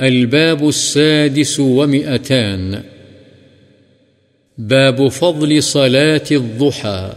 الباب 0.00 0.62
السادس 0.62 1.60
ومئتان. 1.60 2.74
باب 4.58 5.08
فضل 5.08 5.62
صلاة 5.62 6.28
الضحى 6.30 7.10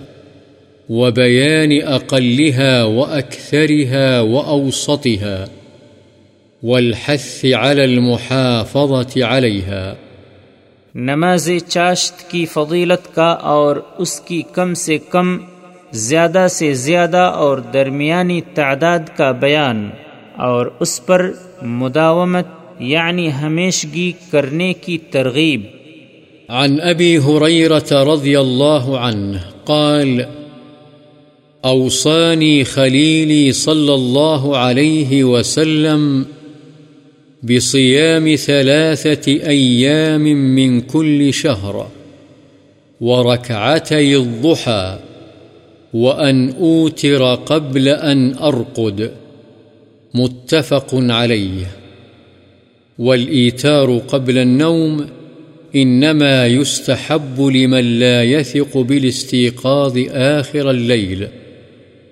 وبيان 0.89 1.71
أقلها 1.87 2.83
وأكثرها 2.83 4.19
وأوسطها 4.19 5.45
والحث 6.63 7.45
على 7.45 7.85
المحافظة 7.85 9.23
عليها. 9.23 9.93
نماز 10.95 11.49
چاشت 11.67 12.31
کی 12.31 12.45
فضیلت 12.45 13.15
کا 13.15 13.29
اور 13.31 13.75
اس 13.97 14.19
کی 14.19 14.41
کم 14.51 14.73
سے 14.73 14.97
کم، 14.97 15.37
زیادہ 15.91 16.47
سے 16.49 16.73
زیادہ 16.73 17.17
اور 17.17 17.57
درمیانی 17.57 18.41
تعداد 18.53 18.99
کا 19.17 19.31
بیان 19.31 19.89
اور 20.37 20.65
اس 20.79 21.05
پر 21.05 21.31
مداومت 21.61 22.45
یعنی 22.83 23.31
ہمیشگی 23.41 24.11
کرنے 24.31 24.73
کی 24.73 24.97
ترغیب۔ 24.97 25.61
عن 26.49 26.75
أبي 26.81 27.17
هريرة 27.17 27.93
رضي 28.13 28.35
الله 28.35 28.97
عنه 28.97 29.37
قال 29.65 30.21
أوصاني 31.65 32.63
خليلي 32.63 33.51
صلى 33.51 33.93
الله 33.93 34.57
عليه 34.57 35.23
وسلم 35.23 36.23
بصيام 37.43 38.35
ثلاثة 38.35 39.31
أيام 39.47 40.21
من 40.55 40.81
كل 40.81 41.33
شهر 41.33 41.87
وركعتي 43.01 44.15
الضحى 44.15 44.99
وأن 45.93 46.49
أوتر 46.49 47.35
قبل 47.35 47.87
أن 47.87 48.33
أرقد 48.33 49.11
متفق 50.13 50.95
عليه 50.95 51.82
والإيتار 52.99 53.97
قبل 53.97 54.37
النوم 54.37 55.05
إنما 55.75 56.47
يستحب 56.47 57.41
لمن 57.41 57.99
لا 57.99 58.23
يثق 58.23 58.77
بالاستيقاظ 58.77 59.97
آخر 60.13 60.69
الليل، 60.69 61.27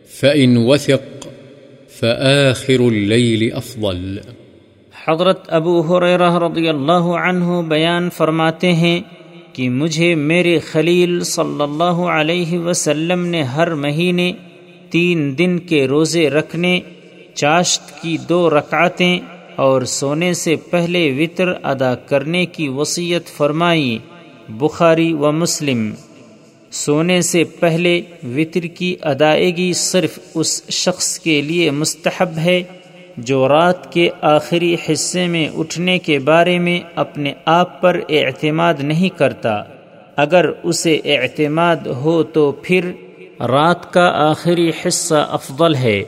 فإن 0.10 0.58
وثق 0.58 1.28
فآخر 2.00 2.88
الليل 2.88 3.52
أفضل. 3.54 4.20
حضرت 5.06 5.46
ابو 5.50 5.80
حریرہ 5.82 6.32
رضی 6.40 6.68
اللہ 6.70 7.06
عنہ 7.20 7.62
بیان 7.68 8.10
فرماتے 8.10 8.72
ہیں 8.74 9.00
کہ 9.54 9.70
مجھے 9.70 10.14
میرے 10.16 10.58
خلیل 10.60 11.20
صلی 11.24 11.62
اللہ 11.62 12.02
علیہ 12.12 12.60
وسلم 12.60 13.26
نے 13.26 13.42
ہر 13.44 13.74
مہینے 13.76 14.32
تین 14.90 15.38
دن 15.38 15.58
کے 15.60 15.88
روزے 15.88 16.30
رکھنے، 16.30 16.80
چاشت 17.36 18.02
کی 18.02 18.18
دو 18.30 18.50
رکعتیں 18.50 19.20
اور 19.56 19.82
سونے 19.82 20.34
سے 20.34 20.56
پہلے 20.56 21.14
وطر 21.20 21.48
ادا 21.64 21.96
کرنے 21.96 22.46
کی 22.46 22.68
وصیت 22.68 23.28
فرمائی 23.28 23.98
بخاری 24.50 25.14
و 25.14 25.32
مسلم۔ 25.32 25.94
سونے 26.72 27.22
سے 27.22 27.44
پہلے 27.44 28.02
وطر 28.24 28.62
کی 28.62 28.96
ادائیگی 29.02 29.74
صرف 29.74 30.20
اس 30.36 30.70
شخص 30.70 31.20
کے 31.20 31.42
لیے 31.42 31.72
مستحب 31.72 32.38
ہے 32.38 32.64
جو 33.18 33.48
رات 33.48 33.94
کے 33.94 34.10
آخری 34.22 34.76
حصے 34.90 35.28
میں 35.28 35.50
اٹھنے 35.58 36.00
کے 36.00 36.20
بارے 36.20 36.60
میں 36.60 36.80
اپنے 36.96 37.34
آپ 37.46 37.82
پر 37.82 38.00
اعتماد 38.10 38.74
نہیں 38.80 39.10
کرتا۔ 39.10 39.64
اگر 40.16 40.46
اسے 40.64 41.00
اعتماد 41.06 41.76
ہو 41.76 42.24
تو 42.24 42.52
پھر 42.52 42.92
رات 43.40 43.94
کا 43.94 44.12
آخری 44.30 44.72
حصہ 44.86 45.28
افضل 45.30 45.76
ہے۔ 45.76 46.04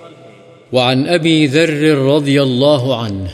وعن 0.73 1.07
أبي 1.07 1.47
ذر 1.47 1.97
رضي 1.97 2.41
الله 2.41 2.95
عنه، 3.03 3.31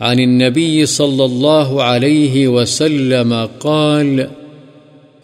عن 0.00 0.20
النبي 0.20 0.86
صلى 0.86 1.24
الله 1.24 1.82
عليه 1.82 2.48
وسلم 2.48 3.48
قال 3.60 4.30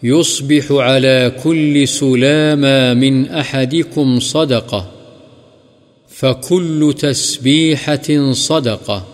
يصبح 0.03 0.71
على 0.71 1.31
كل 1.43 1.87
سلامة 1.87 2.93
من 2.93 3.27
أحدكم 3.27 4.19
صدقة، 4.19 4.91
فكل 6.09 6.95
تسبيحة 6.97 8.31
صدقة، 8.31 9.05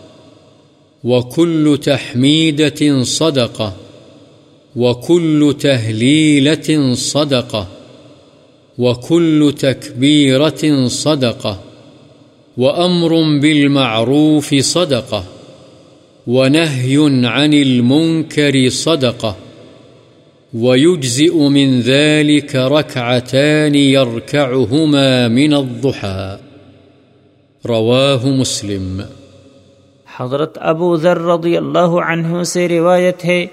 وكل 1.04 1.80
تحميدة 1.84 3.04
صدقة، 3.04 3.74
وكل 4.76 5.56
تهليلة 5.60 6.94
صدقة، 6.94 7.68
وكل 8.78 9.54
تكبيرة 9.60 10.88
صدقة. 10.88 11.60
وأمر 12.62 13.14
بالمعروف 13.44 14.50
صدقة 14.56 15.24
ونهي 16.28 16.98
عن 17.28 17.54
المنكر 17.54 18.58
صدقة 18.70 19.36
ويجزئ 20.54 21.36
من 21.56 21.80
ذلك 21.82 22.56
ركعتان 22.56 23.76
يركعهما 23.76 25.28
من 25.28 25.54
الضحى 25.54 26.38
رواه 27.64 28.28
مسلم 28.42 29.02
حضرت 30.08 30.58
ابو 30.70 30.96
ذر 31.04 31.22
رضی 31.26 31.58
اللہ 31.58 32.00
عنہ 32.06 32.44
سے 32.54 32.68
روایت 32.70 33.26
ہے، 33.26 33.46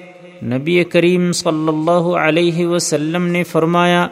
نبی 0.52 0.82
کریم 0.92 1.32
صلی 1.32 1.68
اللہ 1.68 2.08
علیہ 2.22 2.66
وسلم 2.66 3.26
نے 3.26 3.42
فرمایا، 3.52 4.06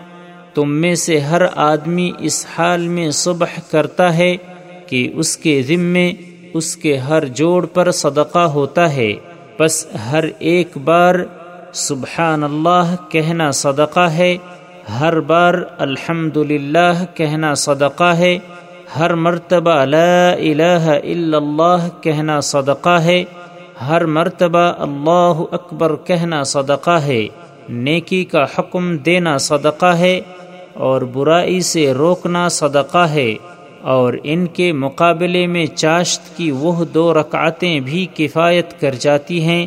تم 0.54 0.76
میں 0.80 0.94
سے 1.04 1.18
ہر 1.20 1.42
آدمی 1.64 2.10
اس 2.28 2.44
حال 2.54 2.86
میں 2.88 3.10
صبح 3.24 3.58
کرتا 3.70 4.16
ہے 4.18 4.36
کہ 4.86 5.10
اس 5.14 5.36
کے 5.36 5.62
ذمے 5.62 6.12
اس 6.54 6.76
کے 6.76 6.96
ہر 6.96 7.24
جوڑ 7.24 7.66
پر 7.66 7.90
صدقہ 7.90 8.38
ہوتا 8.38 8.96
ہے۔ 8.96 9.12
بس 9.58 9.86
ہر 10.10 10.24
ایک 10.38 10.76
بار 10.84 11.14
سبحان 11.72 12.44
اللہ 12.44 12.94
کہنا 13.08 13.50
صدقہ 13.50 14.00
ہے، 14.00 14.36
ہر 15.00 15.20
بار 15.20 15.54
الحمد 15.78 16.36
کہنا 17.14 17.54
صدقہ 17.54 18.04
ہے، 18.04 18.38
ہر 18.98 19.14
مرتبہ 19.14 19.84
لا 19.84 20.30
الہ 20.30 20.84
الا 21.04 21.36
اللہ 21.36 21.88
کہنا 22.00 22.40
صدقہ 22.40 22.98
ہے، 23.00 23.24
ہر 23.88 24.06
مرتبہ 24.06 24.72
اللہ 24.78 25.42
اکبر 25.50 25.96
کہنا 25.96 26.42
صدقہ 26.42 26.98
ہے۔ 27.02 27.26
نیکی 27.68 28.24
کا 28.24 28.44
حکم 28.44 28.96
دینا 28.96 29.38
صدقہ 29.38 29.92
ہے 29.94 30.20
اور 30.74 31.02
برائی 31.02 31.60
سے 31.60 31.92
روکنا 31.92 32.48
صدقہ 32.48 33.06
ہے۔ 33.10 33.34
اور 33.86 34.14
ان 34.24 34.46
کے 34.46 34.72
مقابلے 34.72 35.46
میں 35.46 35.66
چاشت 35.66 36.36
کی 36.36 36.50
وہ 36.50 36.84
دو 36.84 37.14
رکعتیں 37.14 37.80
بھی 37.80 38.06
کفایت 38.16 38.80
کر 38.80 38.94
جاتی 39.00 39.42
ہیں 39.42 39.66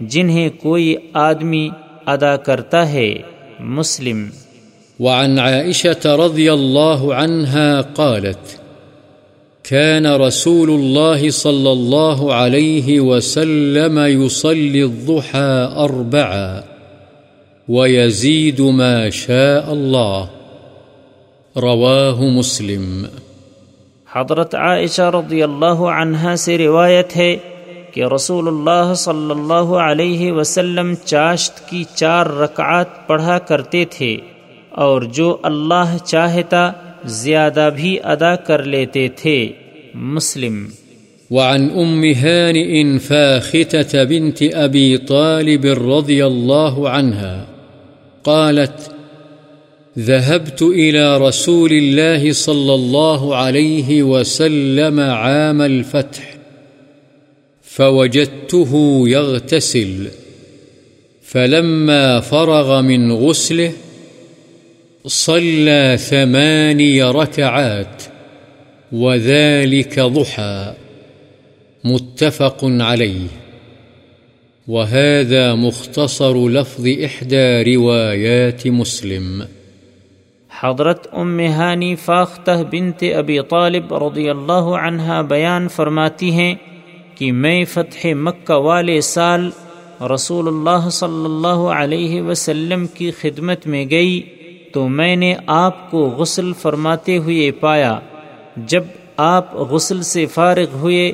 جنہیں 0.00 0.48
کوئی 0.48 0.94
آدمی 1.12 1.68
ادا 2.06 2.36
کرتا 2.36 2.92
ہے۔ 2.92 3.14
مسلم۔ 3.60 4.26
وعن 5.00 5.38
عائشة 5.38 6.16
رضي 6.26 6.48
الله 6.48 7.12
عنها 7.12 7.80
قالت 7.94 8.64
كان 9.68 10.06
رسول 10.06 10.70
الله 10.70 11.30
صلى 11.30 11.70
الله 11.70 12.32
عليه 12.32 13.00
وسلم 13.00 13.98
يصلي 14.06 14.82
الضحى 14.82 15.64
أربعا 15.76 16.60
ويزيد 17.68 18.60
ما 18.60 19.10
شاء 19.10 19.72
الله 19.72 20.24
رواه 21.56 22.30
مسلم۔ 22.38 23.04
حضرت 24.16 24.54
عائشہ 24.54 25.02
رضی 25.02 25.42
اللہ 25.42 25.80
عنہ 25.80 26.34
سے 26.34 26.58
روایت 26.58 27.16
ہے 27.16 27.36
کہ 27.92 28.04
رسول 28.04 28.48
اللہ 28.48 28.94
صلی 28.94 29.30
اللہ 29.30 29.74
علیہ 29.74 30.32
وسلم 30.32 30.94
چاشت 31.04 31.70
کی 31.70 31.84
چار 31.94 32.26
رکعات 32.26 33.06
پڑھا 33.06 33.38
کرتے 33.38 33.84
تھے 33.90 34.16
اور 34.70 35.02
جو 35.02 35.36
اللہ 35.42 35.96
چاہتا 36.04 36.72
زیادہ 37.04 37.70
بھی 37.76 37.98
ادا 38.04 38.36
کر 38.36 38.62
لیتے 38.62 39.08
تھے۔ 39.08 39.52
مسلم۔ 39.94 40.66
وعن 41.30 41.68
ام 41.74 42.02
هانئ 42.04 42.98
فاختة 42.98 43.98
بنت 44.08 44.42
ابي 44.54 44.96
طالب 44.96 45.64
رضي 45.64 46.22
الله 46.22 46.88
عنها 46.88 47.44
قالت 48.22 48.94
ذهبت 49.98 50.62
إلى 50.62 51.18
رسول 51.18 51.72
الله 51.72 52.32
صلى 52.32 52.74
الله 52.74 53.36
عليه 53.36 54.02
وسلم 54.02 55.00
عام 55.00 55.62
الفتح، 55.62 56.36
فوجدته 57.62 59.02
يغتسل، 59.08 60.08
فلما 61.22 62.20
فرغ 62.20 62.80
من 62.80 63.12
غسله 63.12 63.72
صلى 65.06 65.98
ثماني 66.00 67.02
ركعات، 67.02 68.02
وذلك 68.92 70.00
ضحى، 70.00 70.74
متفق 71.84 72.58
عليه. 72.62 73.26
وهذا 74.68 75.54
مختصر 75.54 76.48
لفظ 76.48 76.88
إحدى 77.04 77.76
روايات 77.76 78.66
مسلم. 78.66 79.46
حضرت 80.60 81.14
فاختہ 82.04 82.50
بنت 82.70 83.04
ابی 83.16 83.38
طالب 83.48 83.94
رضی 83.94 84.30
اللہ 84.30 84.52
عنہ 84.52 85.22
بیان 85.28 85.68
فرماتی 85.68 86.32
ہیں 86.32 86.54
کہ 87.14 87.32
میں 87.32 87.64
فتح 87.64 88.06
مکہ 88.14 88.54
والے 88.54 89.00
سال 89.00 89.50
رسول 90.14 90.48
اللہ 90.48 90.88
صلی 90.88 91.24
اللہ 91.24 91.60
علیہ 91.76 92.22
وسلم 92.22 92.86
کی 92.86 93.10
خدمت 93.10 93.66
میں 93.66 93.86
گئی 93.90 94.22
تو 94.72 94.88
میں 94.88 95.16
نے 95.16 95.34
آپ 95.46 95.90
کو 95.90 95.98
غسل 95.98 96.52
فرماتے 96.52 97.18
ہوئے 97.18 97.50
پایا۔ 97.50 97.98
جب 98.56 98.84
آپ 99.16 99.54
غسل 99.54 100.02
سے 100.02 100.26
فارغ 100.26 100.74
ہوئے 100.74 101.12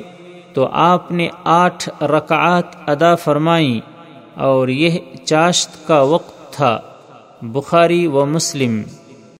تو 0.53 0.67
آپ 0.71 1.11
نے 1.11 1.27
آٹھ 1.43 2.03
رکعات 2.03 2.89
ادا 2.89 3.15
فرمائیں 3.15 3.79
اور 4.35 4.67
یہ 4.67 4.97
چاشت 5.25 5.87
کا 5.87 6.01
وقت 6.01 6.53
تھا۔ 6.53 6.79
بخاری 7.41 8.07
و 8.07 8.25
مسلم۔ 8.25 8.81